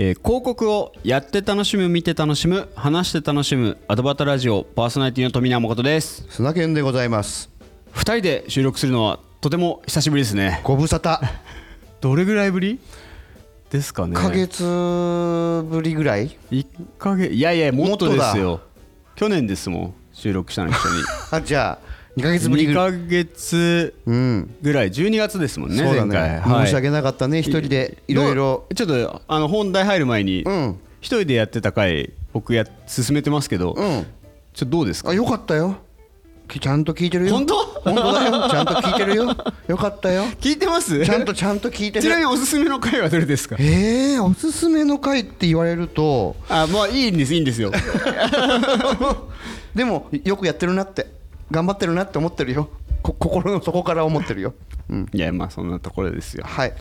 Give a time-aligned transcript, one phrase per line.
[0.00, 6.24] えー広告をやって楽しむ見て楽しむ話して楽しむアドバタラジオパーソナリティの富永誠です。
[6.30, 7.50] 砂犬でございます。
[7.94, 10.60] 2人で収録するのはとても久しぶりですね。
[10.62, 11.18] ご無沙汰。
[12.00, 12.78] どれぐらいぶり？
[13.72, 14.14] ですかね。
[14.14, 14.62] 1ヶ月
[15.68, 18.60] ぶりぐらい？1ヶ月いやいやもっとですよ。
[19.16, 19.94] 去年ですもん。
[20.12, 21.02] 収録したの一緒に。
[21.32, 21.87] あじゃあ
[22.18, 22.92] 2ヶ月ぶりぐ2らい。
[22.92, 24.54] ヶ月うん。
[24.60, 24.90] ぐらい。
[24.90, 26.64] 12月ですもんねそうだ前回、ねはい。
[26.66, 27.98] 申し訳なかったね一人で。
[28.08, 30.78] いろいろちょっとあの本題入る前にうん。
[31.00, 34.06] 一人でやってた回僕や進めてますけど、うん。
[34.52, 35.10] ちょっとどうですか？
[35.10, 35.76] あよかったよ。
[36.48, 37.34] きちゃんと聞いてるよ。
[37.34, 37.54] 本当？
[37.56, 38.48] 本当だよ。
[38.50, 39.36] ちゃんと聞いてるよ。
[39.68, 40.24] よかったよ。
[40.40, 41.04] 聞いてます？
[41.04, 43.56] ちゃんとちゃんと聞いてちなみるにおすすめの回はどれですか？
[43.60, 46.34] えー、おすすめの回って言われると。
[46.48, 47.70] あまあいいんですいいんですよ。
[49.74, 51.06] でもよくやってるなって
[51.50, 52.68] 頑張ってるなって思ってるよ。
[53.02, 54.54] こ心の底から思ってるよ。
[54.88, 55.06] うん。
[55.12, 56.44] いやまあそんなところですよ。
[56.46, 56.72] はい。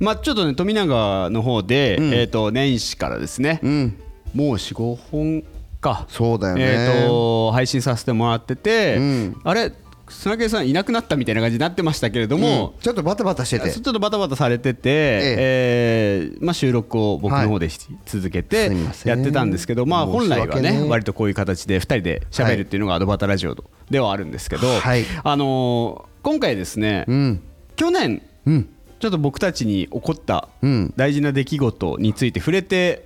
[0.00, 2.14] まあちょっとね富永の方で、うん。
[2.14, 3.96] えっ、と年始からですね、うん。
[4.34, 5.44] もう45本
[5.80, 6.06] か。
[6.08, 6.62] そうだよね。
[6.64, 9.36] えっ、と配信させてもらってて、うん。
[9.44, 9.72] あれ
[10.14, 12.80] 砂毛さんいなくなったみたいな感じになってましたけれども、うん。
[12.80, 13.70] ちょっとバタバタしてて。
[13.70, 18.70] ちょっとバタバタされてて、えーまあ、収録を僕の方でし続けて
[19.04, 23.56] やってたんですけど、まあ、本来はねね割とこういう形で2人で喋るっていうのがアドバタラジオ
[23.90, 25.04] ではあるんですけど、はい。
[25.22, 27.42] あのー今回ですね、うん。
[27.76, 28.68] 去年うん。
[28.98, 30.94] ちょっと僕たちに起こったうん。
[30.96, 33.04] 大事な出来事について触れて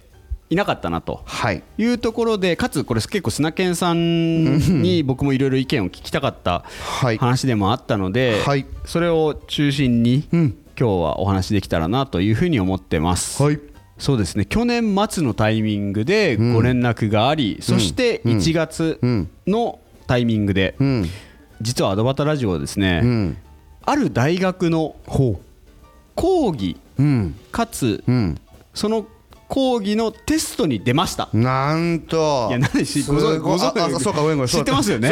[0.50, 1.22] いなかったなと。
[1.24, 1.62] はい。
[1.77, 6.64] いうところでかつこれ結構砂犬さんに僕もいろいろ意見を聞きたかった
[7.00, 7.18] はい。
[7.18, 8.66] 話でもあったので、はい。
[8.84, 10.58] それを中心にうん。
[10.78, 13.42] 今日はお話できたらなというふうに思ってます。
[13.42, 13.60] はい。
[13.98, 14.46] そうですね。
[14.46, 19.28] 去年末のタイミングでご連絡があり、そして1月うん。
[19.46, 21.08] のタイミングで、うん。
[21.60, 23.36] 実はアドバタラジオはですね、うん。
[23.82, 25.41] ある大学のほ
[26.14, 26.76] 講義
[27.50, 28.38] かつうん。
[28.72, 29.06] その
[29.48, 31.30] 講義のテストに出ました。
[31.32, 32.48] なんと。
[32.50, 34.47] いや何しすご存ああそうかごめんごめん。
[34.48, 35.09] 知ってますよね。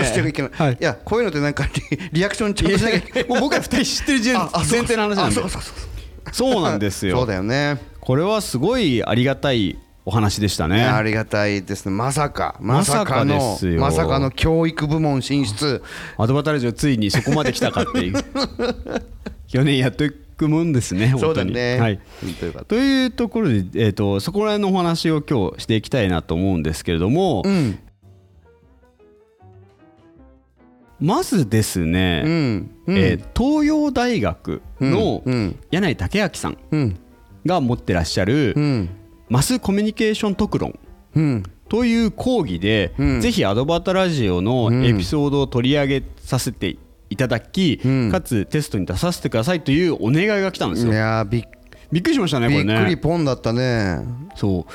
[0.53, 0.73] はい。
[0.75, 5.21] い、やこういうのってなんかリリアクションちゃんとしなきゃもう僕ら二人知ってる前提の話なんで。
[5.23, 5.97] あそうそうそう
[6.33, 7.17] そうなんですよ。
[7.17, 7.79] そうだよね。
[8.01, 10.85] これはすごいありがたいお話でしたね。
[10.85, 11.93] ありがたいですね。
[11.93, 15.83] まさかまさかまのまさかの教育部門進出。
[16.19, 18.25] アドバタラジオついにそこまで来たかっていう。
[19.49, 20.95] 去年やっていくもんです。
[20.95, 21.55] ねそう本当に。
[21.55, 22.01] だねはい
[22.69, 27.79] というところで、えー、とそこら辺のお話を今日していきたいなと思うんですけれども、うん。
[31.01, 32.71] まずですね、うん。
[32.87, 32.97] うん。
[32.99, 35.59] えー東洋大学のうん。
[35.71, 36.97] 柳井武明さんうん。
[37.45, 38.89] が持ってらっしゃるうん。
[39.29, 40.79] マスコミュニケーション特論
[41.15, 41.43] うん。
[41.69, 43.21] という講義で、うん。
[43.21, 46.77] ぜひアドバタラジオのエピソードを取り上げさせて
[47.11, 48.11] いただき、うん。
[48.11, 50.95] かつテストに出させてくださいというお願いが来たんですいよ。
[50.95, 51.45] やーびっ
[51.93, 52.97] びっくりしましたねこびっくりれね。
[52.97, 54.01] ポンだったね。
[54.35, 54.73] そう。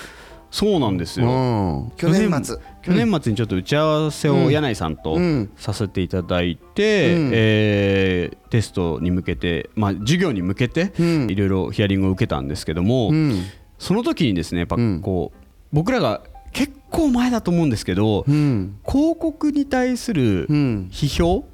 [0.50, 1.30] そうなんですうよ。
[1.30, 1.92] ん。
[1.98, 2.58] 去年末。
[2.82, 5.50] 去年末にちょっと打ち合わせを柳井さんとうん。
[5.58, 7.30] させていただいて、うん。
[7.34, 11.30] えーテストに向けて、まあ、授業に向けてうん。
[11.30, 13.44] いろいろヒアリングを受けたんですけども、うん。
[13.80, 15.02] その時にですねやっぱうん。
[15.02, 15.38] こう
[15.72, 16.22] 僕らが
[16.52, 18.78] 結構前だと思うんですけど、うん。
[18.86, 20.90] 広告に対するうん。
[20.92, 21.51] 批評うん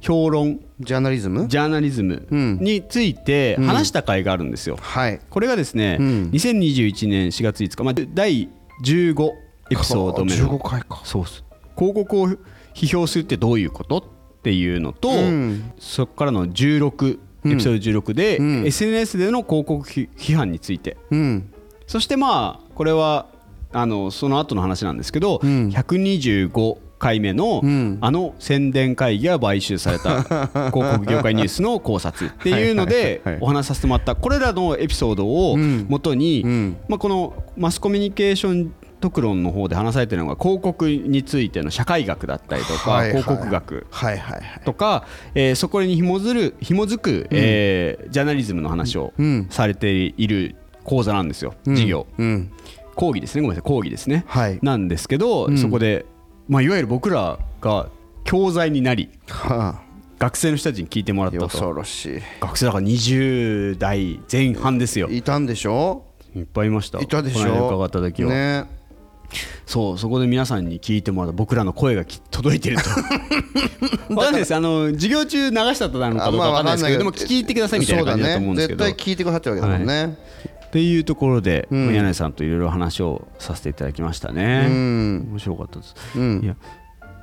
[0.00, 1.48] 評論ジャーナリズム？
[1.48, 2.26] ジャーナリズム。
[2.30, 2.58] うん。
[2.60, 4.78] について話した回があるんですよ。
[4.80, 5.20] はい。
[5.28, 6.30] これがですね、うん。
[6.32, 8.48] 2021年4月5日、まあ、第
[8.84, 9.30] 15
[9.70, 11.44] エピソード目の15回かそうっす。
[11.76, 12.28] 広告を
[12.74, 14.02] 批評するってどういうことっ
[14.42, 15.72] ていうのと、うん。
[15.78, 18.66] そこからの16エピソード16で、うん。
[18.66, 20.96] SNS での広告批批判について。
[21.10, 21.52] うん。
[21.86, 23.26] そしてまあこれは
[23.72, 25.68] あのその後の話なんですけど、うん。
[25.68, 27.98] 125回目の、うん。
[28.00, 30.22] あの宣伝会議が買収された
[30.70, 35.86] 広告業界ニュースの考察っていうのでお話しさせてもらったこれらのエピソードをうん。
[35.88, 36.76] もとに、うん。
[36.88, 44.42] まあ、このマスコミュニケーション特論の方で話されているのが広告についての社会学だったりとか、広告学はいはいはい。
[44.66, 50.54] とか、えーそこに紐づる紐づく、えージャーナリズムの話をうんされている
[50.84, 51.74] 講座なんですよ、うん。
[51.76, 52.06] 授業。
[52.18, 52.50] うん。
[52.94, 53.40] 講義ですね。
[53.42, 53.68] ごめんなさい。
[53.70, 54.58] 講義ですね、はい。
[54.60, 55.56] なんですけど、うん。
[55.56, 56.04] そこで、
[56.50, 57.88] まあ、いわゆる僕らが
[58.24, 59.80] 教材になりは
[60.18, 61.46] 学生の人たちに聞いてもらあったと。
[61.48, 65.08] 恐ろし学生だから20代前半ですよ。
[65.08, 66.04] いいたんでしょ？
[66.34, 66.98] いっぱいいました。
[67.00, 67.68] いたでしょ？
[67.68, 68.64] 伺った時は、ね。
[69.64, 72.82] そうそこで皆さんに聞いてもらった僕らの声がき届いてると。
[74.12, 74.52] 分かんないです。
[74.52, 80.18] あの授業中流したのかどうか分かんないですけど、でも聞いてくださいみたいな感じだと思うんですけど、ね絶対聞いてくださってるわけだもんね
[80.70, 81.86] っていうところで、うん。
[81.86, 85.28] まあ柳井さんといろいろ話をさせていただきましたうね、ん。
[85.30, 86.40] 面白かったです、うん。
[86.44, 86.54] いや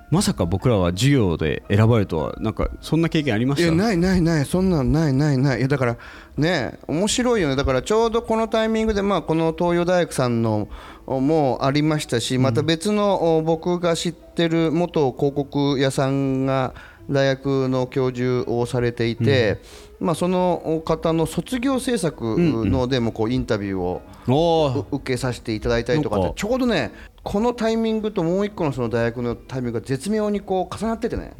[0.09, 3.63] まさか僕らは授業で選ばれるとはなんかそんな経験ありました？
[3.63, 4.45] いやないないない。
[4.45, 5.59] そんなんないないない。
[5.59, 5.97] いやだから
[6.37, 7.55] ね面白いよね。
[7.57, 10.69] だからちょうどこのタイミングでまあこの東洋大学さんの
[11.05, 16.73] もありましたしまた別の僕が知ってる元広告屋さんが
[17.09, 19.59] 大学の教授をされていて、
[19.99, 26.91] まあ、その方の卒業制作のでもこうインタビューを受けさせていただいたりとかちょうどね
[27.23, 31.33] このタイミングともう一個のその大学のタイミングが絶妙にこう重なっててね。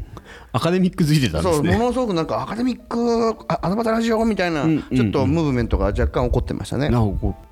[0.52, 1.78] アカデミックづいてたんですね。
[1.78, 6.90] ものすごくなんかアカデミックあのまたラジオみたいな、ちょっとムーブメントが若干起こってましたね。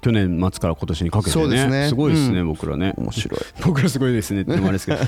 [0.01, 1.33] 去年末から今年にかけてね。
[1.33, 1.87] そうですね。
[1.87, 2.93] すごいですね、僕らね。
[2.97, 3.39] 面白い。
[3.63, 4.99] 僕らすごいですねって もあれですけど。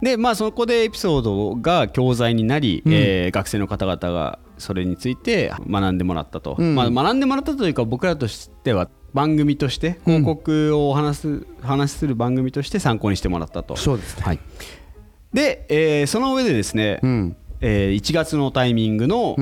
[0.00, 13.76] でまあそこでエピソードが教材になり、え学生の方々がそれについて学んでもらったと、まあ、学んでもらったというか僕らとしては番組として広告を話す、話する番組として参考にしてもらったと。
[13.76, 14.40] そうですね、はい、
[15.32, 19.36] で、えー、その上でですね、うん、えー、1月のタイミングの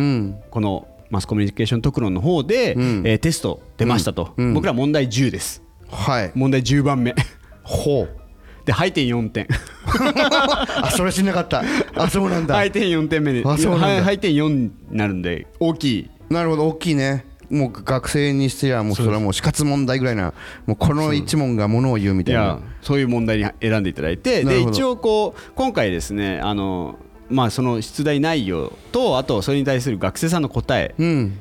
[0.50, 7.14] このマスコミュニケーション特論の方で、うん、えー、テスト出ましたと、うん、僕ら問題10です、はい、問題10番目。
[7.62, 8.16] ほう。
[8.64, 9.46] で配点4点
[10.82, 11.62] あそれ知らなかった。
[11.94, 12.54] あそうなんだ。
[12.54, 14.04] 配点4点目であそうなんだ。
[14.04, 16.10] 配点4になるんで大きい。
[16.30, 17.24] なるほど大きいね。
[17.48, 20.32] もう学生にしてはもうそれはもう死活問題ぐらいな
[20.66, 22.58] もうこの一問がものを言うみたいな。
[22.82, 26.96] そういう問題に選んでいただいてで一応こう今回ですねあの
[27.28, 31.38] まあその出題内容とあとそれに対する学生さんの答え、うん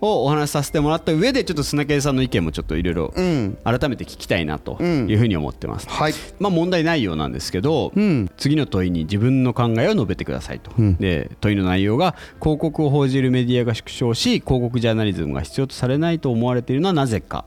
[0.00, 3.08] をお話しさせてもらった上でちょっと砂系さんの意見もちょっといろいろ
[3.64, 17.44] 改めて聞きたいなというふうに思ってます、うんはい、まあ、問題内容なんですけど、うん、次の問いに自分の考えを述べてくださいと、うん、で問いの内容が広告を報じるメディアが縮小し広告ジャーナリズムが必要とされないと思われているのはなぜか、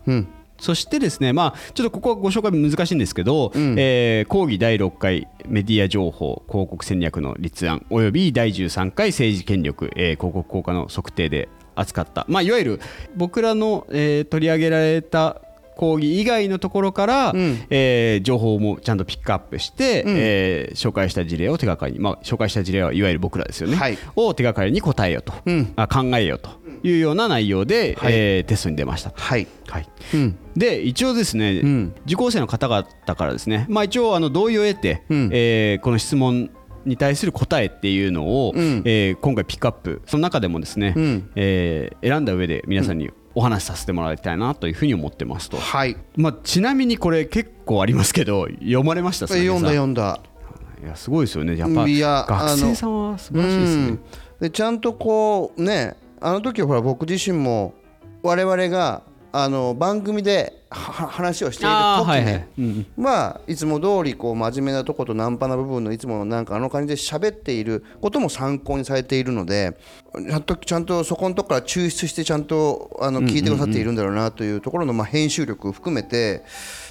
[0.60, 11.50] そしてですね、まあ、ちょっとここはご紹介難しいんですけど、うん、えー、講義第6回メディア情報広告戦略の立案および第13回政治権力、えー、広告効果の測定で
[11.80, 12.82] 扱った、まあ、いわゆる
[13.16, 15.42] 僕らの、えー、取り上げられた
[15.80, 26.60] 講義以外のところから、うん、えー、情報もちゃんとピックアップして、うん、えー、紹介した事例を手がかりに、まあ、紹介した事例はいわゆる僕らですよね、はい、を手がかりに答えよと、うん、あ考えよと。
[26.82, 29.12] いうような内容で、はい、えー、テストに出ました。
[29.14, 29.90] はい、はい。
[30.14, 32.86] うん、で一応ですね、うん、受講生の方々
[33.16, 36.50] からですね、まあ、一応あの同意を得て、うん、えー、この質問
[36.86, 45.96] に対する答えっていうのを、うん、えー、今回ピックアップその中でもですね、うん、えー、選んだ上で皆さんにお話しさせてもらいたいなというふうに思ってますと、はい。
[46.16, 49.28] まあ、ちなみにこれ結構ありますけど読まれました？
[49.28, 50.20] 読んだ読んだ。
[50.84, 51.58] いやすごいですよね。
[51.58, 53.98] やっぱ学生さんは素晴らしいですね。
[54.40, 57.74] でちゃんとこうねあの時はほら僕自身も
[58.24, 62.88] 我々があの番組で話をしている時ね。
[62.98, 69.78] まあいつも通りこう真面目なとことナンパな部分のいつものなんかあの感じで喋っていることも参考にされているので
[70.28, 76.44] ちゃんとちゃんとそこのとこから抽出してちゃんとあの聞いてくださっているんだろうなというところのまあ編集力含めて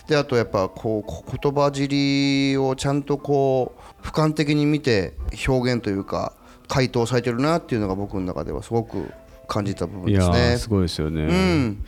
[0.09, 5.15] であとやっぱこう言葉尻をちゃんとこう俯瞰的に見て
[5.47, 6.35] 表現というか
[6.69, 9.11] 回答されてるなっていうのが僕の中ではすごく
[9.47, 10.59] 感じた部分ですね。
[10.59, 11.85] すごいですよね、うん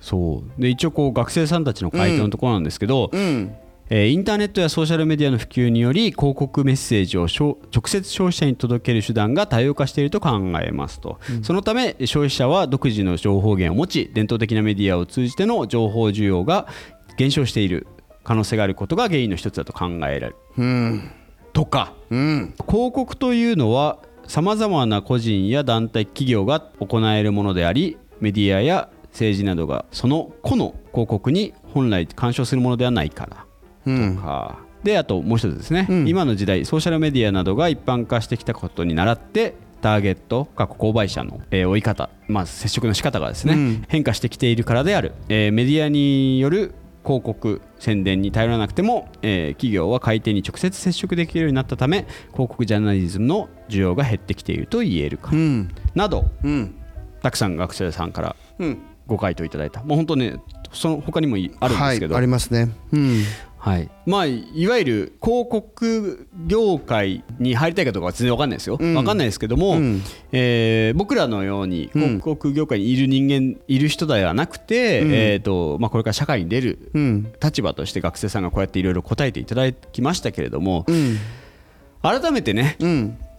[0.00, 0.60] そう。
[0.60, 3.20] で一応こう学生さんたちの回答のところなんですけど、うん。
[3.20, 3.56] うん。
[3.90, 16.66] えー、インターネットやソーシャルメディアの普及により広告メッセージを直接消費者に届ける手段が多様化していると考えますと、うん、そのため消費者は独自の情報源を持ち伝統的なメディアを通じての情報需要が
[17.16, 17.86] 減少している
[18.24, 21.10] 可能性があることが原因の一つだと考えられる、うん、
[21.54, 33.46] とか、うん、広告というのはさまざまな個人や団体企業が行えるものでありメディアや政治などがその個の広告に本来干渉するものではないから
[33.84, 56.74] とか、うん、であともう一つですね、うん、今の時代ソーシャルメディアなどが一般化してきたことに倣ってターゲット各購買者の、えー、追い方、まあ、接触の仕方がですね、うん、変化してきているからである、えー、メディアによる広告宣伝に頼らなくても、えー、企業は買い手に直接接触できるようになったため広告ジャーナリズムの需要が減ってきていると言えるか、うん、など、うん、
[57.22, 58.36] たくさん学生さんから
[59.08, 60.40] ご回答いただいた、もう本当ね
[60.72, 63.22] その他にもあるんですけど、はい、ありますね、うん。
[63.58, 63.90] はい。
[64.06, 76.92] まあ、いわゆる広告業界に入りたいかどうかは全然分かんないですよ、うん、分かんないですけども、うん、えー、僕らのように広告業界にいる人間、いる人ではなくて、うん、えーとまあ、これから社会に出る
[77.42, 80.86] 立場として学生さんがこうやっていろいろ答えていただきましたけれども、
[82.02, 82.76] 改めてね、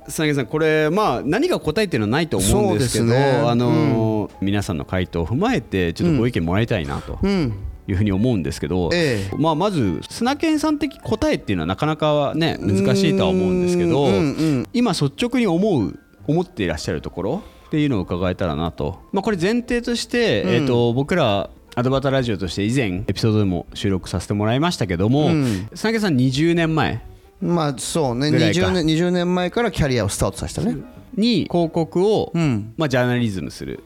[0.09, 7.19] さんこれ、まあ、何が答えてるのはないと思うんですけど、ね、あの、うん、皆さんの回答を踏まえてちょっとご意見もらいたいなと。
[7.21, 7.53] うん
[7.87, 14.17] いうふうに思うんですけど、ええ、まあ、まず砂犬さん的答えっていうのはなかなかね難しいとは思うんですけど、うんう
[14.59, 27.01] ん、今率直に思う思っていらっしゃるところっていうのを伺えたらなと、まあ、これ前提として、うん、えーと、僕らアドバタラジオとして以前エピソードでも収録させてもらいましたけども、うん、砂毛さん20年前
[27.41, 28.29] まあそうね。
[28.29, 30.77] 20, 年20年前からキャリアをスタートさせたね。
[31.15, 33.83] に広告を、うん、まあ、ジャーナリズムする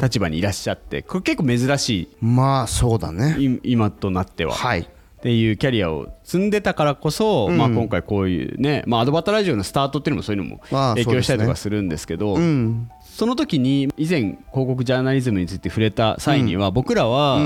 [0.00, 2.08] 立場にいらっしゃってこれ結構珍しい。
[2.20, 3.36] まあそうだね。
[3.62, 4.54] 今となっては。
[4.54, 4.80] はい。
[4.80, 4.84] っ
[5.22, 17.38] ていうキャリアを積んでたからこそ、うん、まあ、今回こういうね、まあ、アドバタラジオのスタートっていうのもそういうのも影響したりとかするんですけど、そ、ねうん、の時に以前広告ジャーナリズムについて触れた際には、僕らは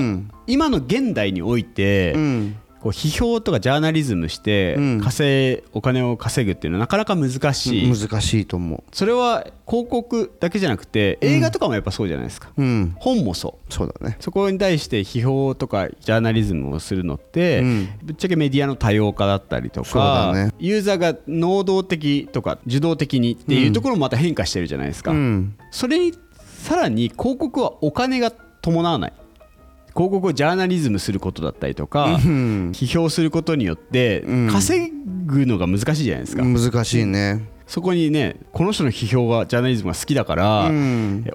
[0.47, 2.15] 今の現代において、
[2.87, 8.85] こう批評とかジャーナリズムして稼、お金を稼ぐっていうのはなかなか難しい、難しいと思う。
[8.93, 13.73] それは広告だけじゃなくて映画とかもやっぱそうじゃないですか、うん、本もそう。
[13.73, 14.17] そうだね。
[14.21, 26.15] そこに対して批評とかジャーナリズムをするのって、うん、ぶっちゃけメディアの多様化だったりとか、ね、ユーザーが能動的とか受動的にっていうところもまた変化してるじゃないですか、うん、それに
[26.63, 29.13] さらに広告はお金が伴わない
[29.97, 34.93] 広告をジャーナリズムすることだったりとか、批評することによって稼
[35.25, 37.49] ぐのが難しいじゃないですか、難しいね。
[37.67, 40.71] そこにねこの人の批評がジャーナリズムが好きだから、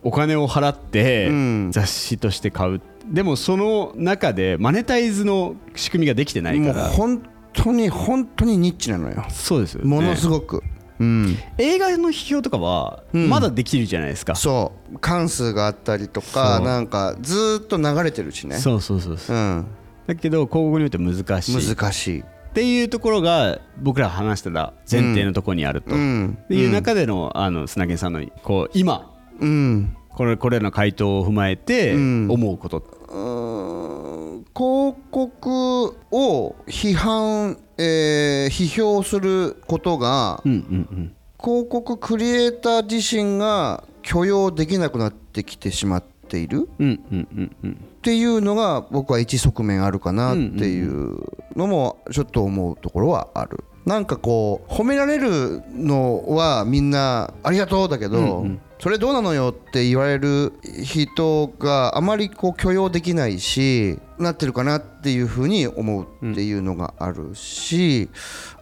[0.03, 1.29] お金を払って
[1.71, 2.81] 雑誌として買う。
[3.11, 6.85] でもその中でマネタイズの仕組みができてないから。
[6.89, 9.25] 本当に本当にニッチなのよ。
[9.29, 10.63] そうですよ、ね、ものすごく
[11.01, 14.99] うん、映画の批評とかはまだできるじゃないですか、うん、そう。
[14.99, 18.57] 関数があったりとかなんかずっと流れてるしね。
[18.57, 19.67] そうそうそうそう、うん、
[20.05, 21.75] だけど広告によって難しい。
[21.75, 22.19] 難しい。
[22.21, 32.77] っていうところが僕ら話してた前提のところにあると、うん、っていう中でのあの砂毛さんのこう今、うん、これこれらの回答を踏まえて思うこと、
[33.09, 51.17] うん、広告を批判えー、批評することが、うんうんうん、広告クリエイター自身が許容できなくなってきてしまっている、うんうんうんうん、っていうのが僕は一側面あるかなっていう
[51.55, 53.63] のもちょっと思うところはある。
[53.85, 58.61] なんかこう褒められるのはみんなありがとうだけど、うんうん。
[58.79, 68.09] それどうなのよって言われる人があまりこう許容できないしなってるかなっていうふうに思うっていうのがあるし、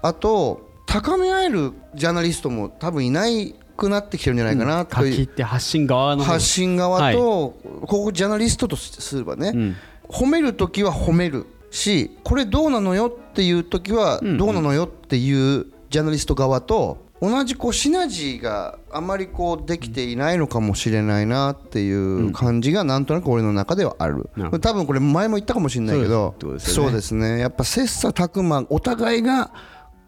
[0.02, 9.76] あと高め合えるジャーナリストも多分いないくなってきてるんじゃないかなという、発信側の発信側と、ここジャーナリストとすればね、
[10.10, 27.40] 褒める時は褒めるしこれどうなのよっていう時はどうなのよっていうジャーナリスト側と同じこうシナジーがあまりこうできていないのかもしれないなっていう感じがなんとなく俺の中ではある、うん、多分これ前も言ったかもしれないけどそうですね。
[27.40, 29.52] やっぱ切磋琢磨お互いが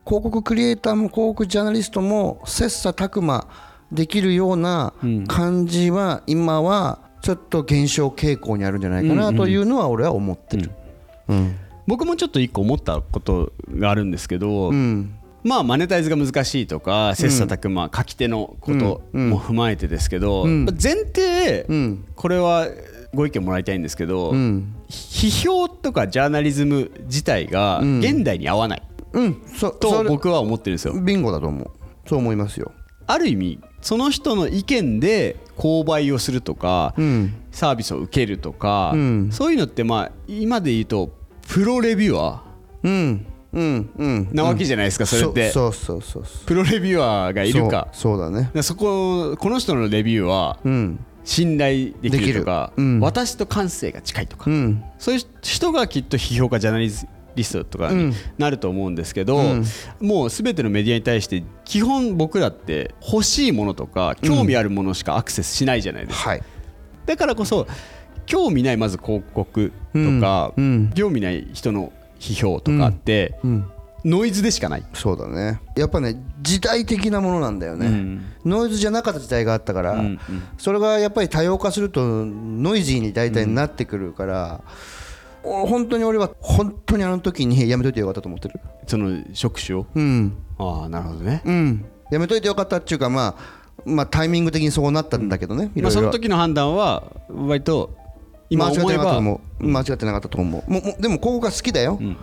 [0.05, 3.47] 広告クリエイターも広告ジャーナリストも切磋琢磨
[3.91, 4.93] できるような
[5.27, 10.71] 感じは今はちょっと減少傾向にあるんじゃないかなというのは俺は思ってる、うん、
[11.87, 15.15] 僕もちょっと一個思ったことがあるんですけど、うん。
[15.43, 21.65] まあマネタイズが難しいとか切磋琢磨書き手のことも踏まえてですけど、前提、
[22.15, 22.67] これは
[23.13, 24.31] ご意見もらいたいんですけど、
[24.87, 28.83] 批評とかジャーナリズム自体が現代に合わない、
[29.79, 30.93] と僕は思ってるんですよ。
[31.01, 31.71] ビンゴだと思う。
[32.07, 32.71] そう思いますよ。
[33.07, 36.93] ある意味その人の意見で購買をするとか、
[37.51, 38.93] サービスを受けるとか、
[39.31, 41.19] そういうのってまあ今で言うと
[41.51, 45.51] プロレビュアー、うんうんなわけじゃないですかそれって。
[45.51, 47.89] そうそうそうプロレビュアーがいるか。
[47.91, 48.49] そうだね。
[48.63, 50.57] そここの人のレビューは
[51.25, 54.49] 信頼できるとか、私と感性が近いとか、
[54.97, 57.05] そういう人がきっと批評家ジャーナリス
[57.51, 59.41] トとかになると思うんですけど、
[59.99, 66.37] もうすべてのメディアに対して基本僕らって欲しいものとか興味あるものしかアクセスしないじゃないですか、
[67.05, 67.67] だからこそ
[68.31, 70.53] 興味ないまず広告とか、
[70.95, 73.37] 興味ない人の批評とかって、
[74.05, 74.85] ノイズでしかない。
[74.93, 75.59] そうだね。
[75.75, 80.19] やっぱね時代的なものなんだよね、うん、ノイズじゃなかった時代があったから、うんうん、
[80.57, 84.61] それがやっぱり多様化するとノイジーに大体なってくるから、
[85.43, 88.61] うん、本当に俺は本当にあの時にやめといてよかったと思ってる。
[88.87, 89.85] その職種を？
[89.93, 90.37] うん。
[90.57, 91.41] ああなるほどね。
[91.43, 91.85] うん。
[92.09, 97.99] やめといてよかったっていうかまあまあタイミング的にそうなったんだけどね、まあ、その時の判断は割と
[98.51, 99.19] 今思えば。
[99.59, 100.71] 間違ってなかったと思う。
[100.71, 102.17] もうでもここが好きだよ、うん。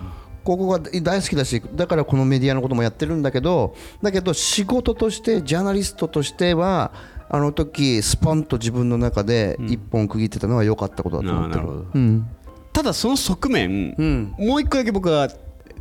[0.44, 6.92] ここが大好きだしだからこのメディアのこともやってるんだけどだけど仕事としてジャーナリストとしては
[7.28, 11.64] あの時スポンと自分の中で一本区切ってたのは良かったことだと思ってる。
[11.94, 12.26] うん、
[12.72, 14.34] ただその側面、うん。
[14.38, 15.28] もう一個だけ僕は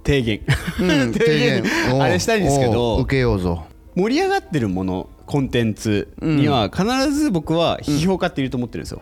[0.05, 0.41] 提言、
[0.81, 2.01] うん 提言。
[2.01, 3.65] あれしたいんですけど受けようぞ。
[3.95, 9.01] 盛り上がってるものコンテンツには必ず僕は批評家っていると思ってるんですよ。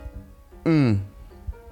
[0.66, 1.02] うん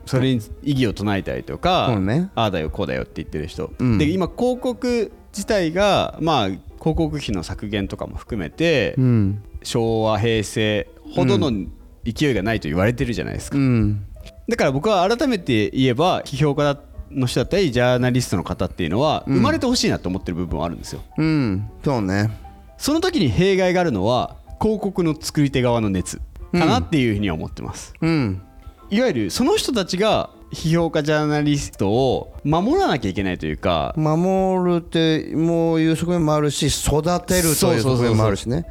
[0.05, 2.29] それに異議を唱えたりとか、ね。
[2.35, 3.97] ああだよこうだよって言ってる人、うん。
[3.97, 9.43] で今広告自体がまあ広告費の削減とかも含めて、うん。
[9.63, 11.51] 昭和平成ほどの
[12.03, 14.05] 勢いがないと言われてるじゃないですか、うん。
[14.49, 16.77] だから僕は改めて言えば批評家
[17.09, 21.01] の人だったりジャーナリストの方っていうのは生まれてほしいなと思ってる部分はあるんですよ。
[21.17, 21.69] うん。
[21.83, 22.37] そうね。
[22.77, 26.19] その時に弊害があるのは広告の作り手側の熱
[26.51, 28.41] かなっていうふうには思ってます、うん
[28.93, 38.67] いわゆるその人たちが批評家ジャーナリストを守らなきゃいけないというか守るってもういう側面もあるし育てるという側面もあるしね。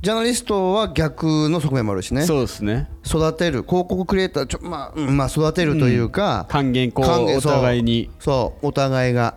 [0.00, 2.22] ジャーナリストは逆の側面もあるしね。
[2.22, 2.90] そうですね。
[3.06, 8.10] 育てる広告クリエイターちょ、まあうんまあ、育てるというか、還元こうお互いに。
[8.18, 9.36] そうお互いが。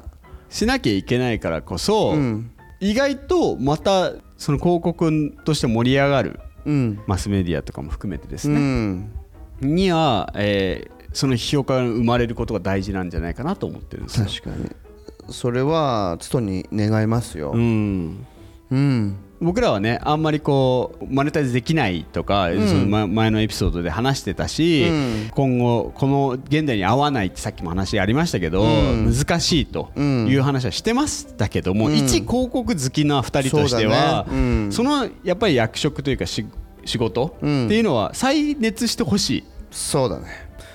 [0.49, 2.49] しなきゃいけないからこそ、うん。
[2.79, 6.99] 意外とまたその広告として盛り上がるうん。
[7.05, 9.11] マスメディアとかも含めてですうね、ん
[9.61, 14.25] には、えーその批評家が生まれることが大事なんじゃないかなと思ってるんですよ。
[14.25, 14.69] 確かに。
[15.29, 17.51] それはつとに願いますよ。
[17.51, 18.25] うん。
[18.69, 19.15] うん。
[19.41, 22.67] 僕らはねあんまりこうマネタイズできないとか、ん。
[22.67, 25.29] そのま前のエピソードで話してたし、うん。
[25.31, 29.13] 今後この現代に合わないってさっきも話ありましたけど、うん。
[29.13, 30.27] 難しいとうん。
[30.27, 31.95] いう話はしてましたけども、うん。
[31.95, 34.71] 一広告好きな2人としてはそうん。
[34.73, 36.45] そのやっぱり役職というかし
[36.85, 39.43] 仕事っていうのは再熱してほしい。
[39.71, 40.25] そうだね。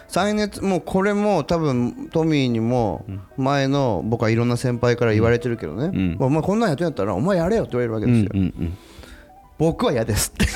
[0.08, 3.04] 再熱もうこれも多分トミーにも
[3.36, 6.16] 前の僕はいろんな先輩から言われてるけどね、ん。
[6.18, 8.76] お前こんなんやってんやったらお前やれよって言われるわけですよ、うんうん
[9.60, 10.46] 僕は嫌ですって。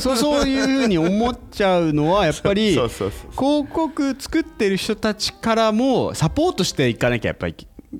[0.00, 7.54] そうそういうふうに思っちゃうのはやっぱり 広告作ってる人たちからもサポートしていかなきゃやっぱり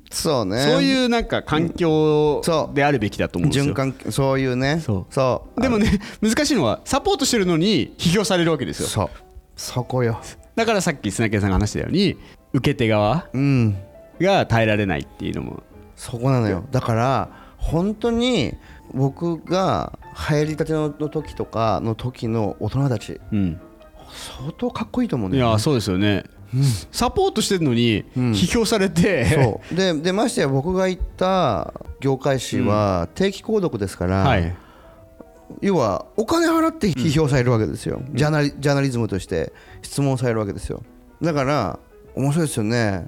[0.09, 0.63] そうね。
[0.63, 0.81] そう。
[0.81, 2.41] いうなんか環境
[2.73, 3.73] であるべきだと思うんですよ。
[3.73, 4.79] 循環そういうね。
[4.79, 5.13] そう。
[5.13, 5.61] そう。
[5.61, 8.87] でもね難しいのはサポートしてるのに批評されるわけですよ。
[8.87, 9.09] そう。
[9.55, 10.21] そこよ。
[10.55, 12.17] だからさっき砂木さんが話したように
[12.53, 13.77] 受け手側うん。
[14.19, 15.63] が耐えられないっていうのも。
[15.95, 16.63] そこなのよ。
[16.71, 18.53] だから本当に
[18.93, 23.59] 僕が流行りたての時とかの時の大人たちうん。
[24.13, 26.25] 相当かっこいいと思うんだよ、ね、いやそうですよね。
[26.91, 28.31] サポートしてるのにん。
[28.31, 29.75] 批評されて、そう。
[29.75, 34.55] ででましてや僕が行った業界誌は定期購読ですから、はい。
[35.61, 40.83] 要はお金払って批評されるわけですよ、ジャーナリジャーナリズムとして質問されるわけですよ。
[41.21, 41.79] だから
[42.15, 43.07] 面白いですよね。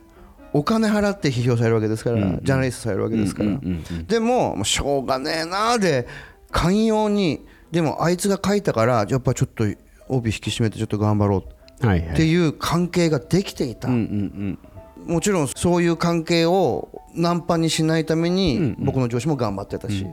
[0.54, 6.08] お金払って批評されるわけですから、ジャーナリストされるわけですから、うんうんうんでもしょうがねえなーで
[6.52, 9.64] 寛容にでもあいつが書いたからやっぱちょっと
[10.08, 11.44] 帯引き締めてちょっと頑張ろう
[11.88, 14.60] っていう関係ができていた、うんうん
[15.06, 20.08] もちろんそういう関係をナンパにしないために僕の上司も頑張ってたし、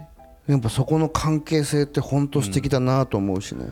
[0.49, 3.67] やっぱそこの関係性って本当素敵だなと思うしね、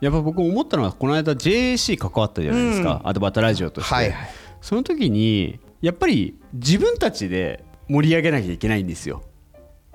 [0.00, 4.30] やっぱ僕思ったのはこの間 JAC 関わったじゃないですか、アドバタラジオとして、はいはい。
[4.62, 9.22] その時にやっぱり自分たちで盛り上げなきゃいけないんですよ。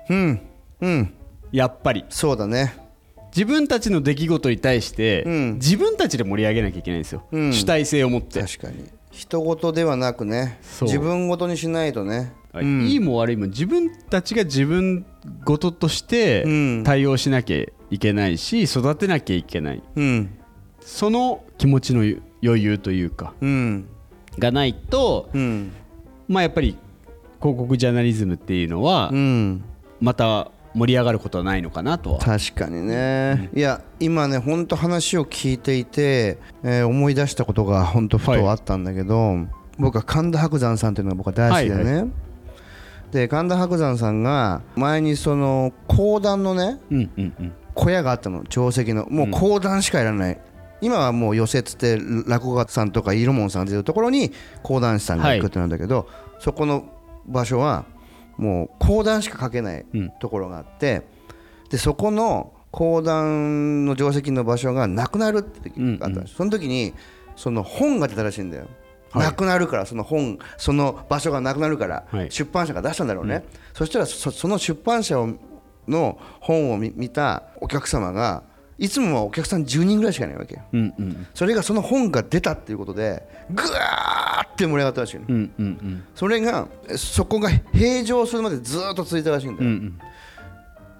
[0.08, 0.40] うん。
[0.80, 1.14] うん。
[1.52, 2.04] やっぱり。
[2.10, 2.76] そうだね
[3.34, 5.54] 自分たちの出来事に対して、うん。
[5.54, 7.52] 自分たちで盛り上げなきゃいけないんですよ、うん。
[7.52, 8.84] 主体性を持って、確かに。
[9.10, 12.32] 人事ではなくね自分事にしないとね。
[12.52, 12.82] うん。
[12.82, 15.06] いいも悪いも自分たちが自分
[15.44, 16.82] 事としてうん。
[16.84, 19.82] 対応しなきゃいけないし育てなきゃいけない。
[19.94, 20.36] うん。
[20.80, 22.00] その気持ちの
[22.42, 23.86] 余裕というかうん。
[24.38, 25.72] がないと、うん。
[26.26, 26.76] まあやっぱり
[27.40, 29.64] 広告ジャーナリズムっていうのはうん。
[30.00, 32.18] また盛り上がることはないのかなとは。
[32.18, 39.36] 確かにね、いや今ね本当話を聞いていて、えー思い出したことが本当ふとあったんだけど、
[39.78, 42.10] 僕は神田伯山さんっていうのが僕は大好きでね、はい
[43.12, 47.52] で神田伯山さんが前にその講談のねうんうんうん。
[47.74, 48.42] 小屋があったの。
[48.44, 49.06] 定石の。
[49.06, 50.40] もう講談しかやらない、
[50.80, 54.32] 今はもう寄せつって落語家さんとか色門さんが出るところに
[54.64, 56.08] 講談師さんが行くってなんだけど、
[56.40, 56.84] そこの
[57.26, 57.84] 場所は
[58.36, 61.02] もう講談しか書けないうんところがあって
[61.70, 66.92] でそこの講談の定石の場所がなくなるって時があったんです、その時に
[67.36, 68.66] その本が出たらしいんだよ、
[69.12, 69.26] はい。
[69.26, 72.32] なくなるからその本その場所がなくなるから、はい。
[72.32, 73.44] 出版社が出したんだろうね、
[73.74, 75.30] そしたらそその出版社を
[75.86, 78.42] の本を見見たお客様が
[78.78, 80.62] いつもはお客さん10人ぐらいしかいないわけよ。
[80.72, 86.04] うんうんそれがその本が出たっていうことでぐわーって盛り上がったらしいの、うんうんうん。
[86.14, 89.98] それがそこが平常するまでずーっと続いたらしいんだよ、うん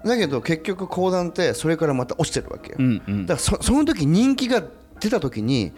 [0.05, 3.25] だけど結局講談ってそれからまた落ちてるわけよ、うんうん。
[3.25, 4.63] だからそその時人気が
[4.99, 5.71] 出た時に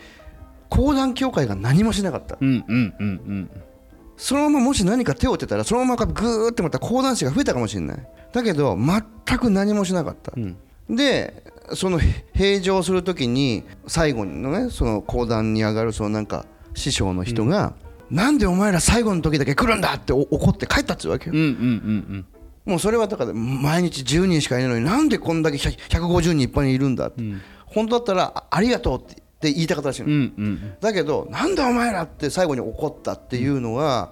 [0.70, 3.50] 講談協会が何もしなかった、うんうんうんうん。
[4.18, 8.08] そのままもし何か手を打ってたらそのままグーってまた講談師が増えたかもしれない。
[8.34, 10.58] だけど全く何もしなかった、ん
[10.90, 12.00] でその
[12.34, 17.74] 閉場する時に最後のねその講談に上がるそのなんか師匠の人が、
[18.12, 22.26] なんでお前ら最後の時だけ来るんだってお怒って帰ったっつうわけよ、うんうんうん
[22.66, 27.24] もうそれはだから毎日10人しかいないのになんでこんだけ100 150人いっぱいにいるんだって、
[27.66, 30.74] 本当だったらあありがとうってって言いたかったらしいの、うんうんうん。
[30.82, 34.12] だけどなんだお前らって最後に怒ったっていうのは、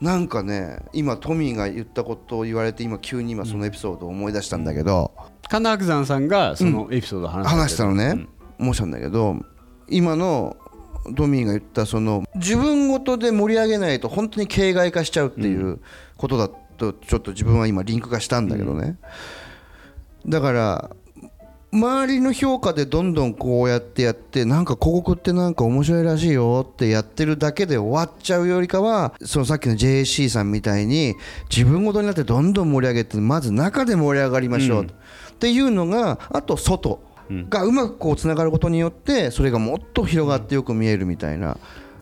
[0.00, 5.10] なんかね今トミーが言ったことを言われて今急に今そのエピソードを思い出したんだけど、
[5.52, 8.26] 神田伯山さんがそのエピソードを話話したのね、
[8.58, 8.72] うん。
[8.72, 9.36] 申したんだけど
[9.86, 10.56] 今の
[11.14, 15.80] トミーが言ったその自分ごとで盛り上げないと本当に形骸化しちゃうっていう
[16.16, 18.96] ことだとちょっと自分は今リンク化したんだけどね、
[20.26, 20.90] だから
[21.72, 31.14] 周りの評価でどんどんこうやってやってなんか広告ってなんか面白いらしいよってやってるだけで終わっちゃうよりかはそのさっきの JC さんみたいに
[31.50, 34.86] 自分ごとになってどんどん盛り上げてまず中で盛り上がりましょう
[35.32, 37.00] っていうのがあと外
[37.48, 41.56] がうまくこうつながることによってそれがもっと広がってよく見えるみたいな、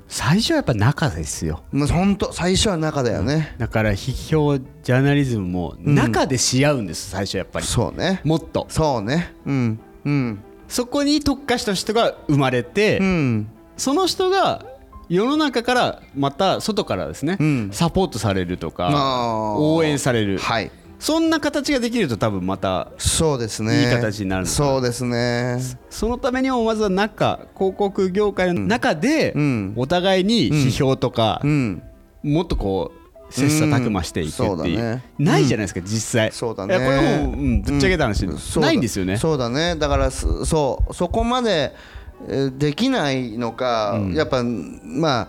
[0.09, 1.62] 最初はやっぱ中ですよ。
[1.71, 7.66] まあ、本当最初は中だよね、だから批評ジャーナリズムも中でし合うんです、最初やっぱり。
[7.66, 8.21] そうね。
[8.25, 8.66] もっと。
[8.69, 9.33] そうね。
[9.47, 9.81] うん。
[10.05, 10.43] うん。
[10.66, 13.49] そこに特化した人が生まれて、うん。
[13.77, 14.66] その人が
[15.09, 17.71] 世の中からまた外からですね、うん。
[17.73, 20.38] サポートされるとか応援される。
[20.38, 23.85] はいそんな形ができると多分またそうですね。
[23.85, 25.59] いい形になるそうですね。
[25.89, 29.73] そのためにもまずは中広告業界の中でうん。
[29.77, 31.83] お互いに批評とかうん。
[32.23, 35.05] もっとこう切磋琢磨していくっていう、だね。
[35.19, 36.33] ないじゃないですか実際。
[36.33, 36.75] そうだね。
[36.75, 38.27] これはもう、うんぶっちゃけた話、
[38.59, 39.17] ないんですよね。
[39.17, 39.77] そうだね。
[39.77, 41.73] だからすそうそこまで
[42.29, 45.29] えーできないのか、やっぱまあ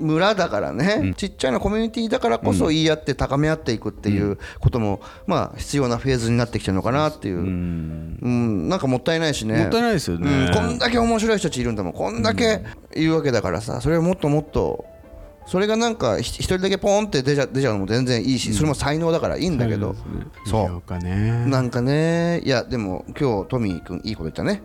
[0.00, 8.68] 村だからね、ちっちゃなコミュニティだからこそ言い合って高め合っていくっていうことも、まあ必要なフェーズになってきてるのかなっていう、うん。
[8.68, 9.58] なんかもったいないしね。
[9.58, 10.46] もったいないですよね。
[10.46, 12.62] うんこんだけ面白い人たちいるんだもんこんだけ
[12.94, 14.84] いるわけだからさそれをもっともっと
[15.46, 19.96] それがなんかひ一人だけポンって出ちゃ出ちゃうのも全然いいし、それも才能だからいいんだけど、
[20.46, 20.64] そう
[21.48, 24.62] なんかねいやでも今日トミー君いいこと言ったね。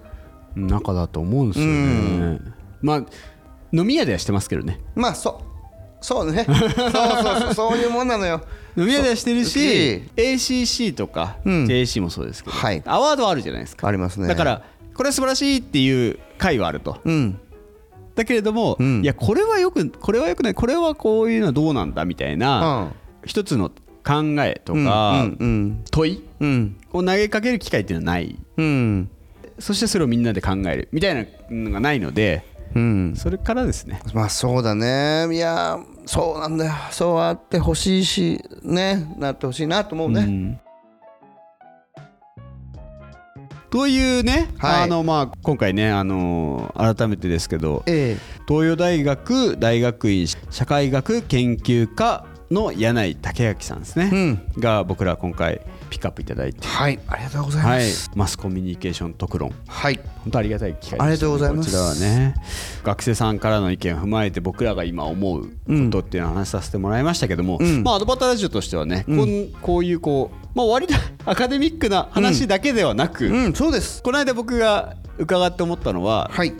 [0.55, 2.39] 中だと思うんですよね。
[2.81, 3.03] まあ
[3.75, 4.79] 飲み屋ではしてますけどね。
[4.95, 5.55] まあそう。
[6.01, 6.45] そうね。
[6.45, 7.53] そうそうそう。
[7.53, 8.41] そういうもんなのよ。
[8.77, 11.65] 飲み屋ではしてるし ACC とかうん。
[11.65, 12.81] JC もそうですけど、はい。
[12.85, 13.87] アワードはあるじゃないですか。
[13.87, 14.27] ありますね。
[14.27, 16.99] だからこれは素晴らしいっていう回はあると。
[17.03, 17.39] うん。
[18.15, 19.01] だけれども、うん。
[19.03, 20.53] いやこれはよくこれはよくない。
[20.53, 22.93] これはこういうのはどうなんだみたいな、
[23.25, 23.69] 一つの
[24.05, 25.83] 考えとうんか、うん。
[25.91, 26.77] 問いうん。
[26.93, 28.37] を投げかける機会っていうのはない。
[28.57, 29.09] うん。
[29.59, 32.43] そしてそれをみんなで考えるみたいなのがないので
[32.75, 33.13] うん。
[33.15, 34.01] それからですね。
[34.13, 35.27] まあそうだね。
[35.33, 36.73] いやそうなんだよ。
[36.91, 39.15] そうあってほしいしね。
[39.17, 40.59] なってほしいなと思うね、うん。
[43.71, 44.83] というね、はい。
[44.83, 54.61] あのまあ、今回ね、あの改めてですけどえ東洋大学大学院社会学研究科の柳井武明さんですね、うん。
[54.61, 55.61] が僕ら今回
[55.95, 56.59] ピックアップいただいて。
[56.61, 57.83] え、はいありがとうございまはい。
[57.83, 59.53] す、マスコミュニケーション特論。
[59.67, 59.99] はい。
[60.23, 61.05] 本当ありがたい機会ね。
[61.05, 61.69] ありがとうございます。
[61.69, 62.35] こちらはね。
[62.83, 65.49] 学生さんからの意見を踏まえて僕らが今思うこ
[65.91, 67.83] とっていうのを話させてもらいましたけども、うん。
[67.83, 70.93] まあアドバタラジオとしてはね、こんこういうこうまあ割と
[71.25, 74.03] アカデミックな話だけではなく、うんそうです。
[74.03, 76.53] この間僕が伺って思ったのは、はい。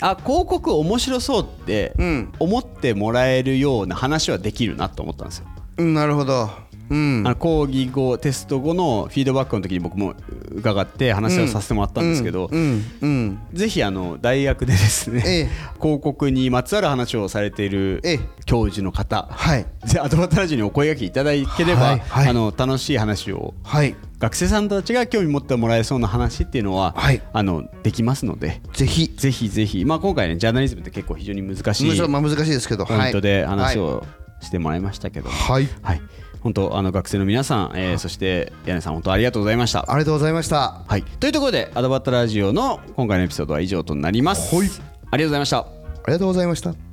[0.00, 2.32] あ広告面白そうってうん。
[2.38, 5.46] 思ってもらえるような話はできるなと思ったんですよ。
[5.78, 7.22] うんなるほどうん。
[7.26, 10.14] あの講義後テスト後のフィードバックの時に僕も
[10.52, 12.84] 伺って話をさせてもらったんですけど、うん。
[13.00, 13.38] うん。
[13.52, 15.48] ぜひあの大学でですね、ええ。
[15.80, 18.20] 広告にまつわる話をされているええ。
[18.44, 19.66] 教授の方、はい。
[19.84, 23.94] ぜアドバタラジオにお声掛けいただければ、あの楽しい話をはい。
[24.18, 27.22] 学生さんたちが興味持ってもらえそうな話っていうのは、はい。
[27.32, 29.12] あのできますのでぜひ。
[29.16, 33.86] ぜひぜひ、まあ、今回ねジャーナリズムって結構非常に難しい難しいですけどポイントで話はい。
[33.86, 34.04] を
[34.40, 35.68] してもらいましたけど、はい。
[35.82, 36.02] はい、
[36.40, 39.80] 本当あの学生の皆さん、えーそして柳さん本当ありがとうございました。
[39.88, 44.54] ありがとうございましたはい、というところでアドバタラジオの今回のエピソードは以上となります。
[44.54, 44.68] はい
[45.10, 45.58] ありがとうございました。
[45.58, 45.64] あ
[46.08, 46.87] りがとうございました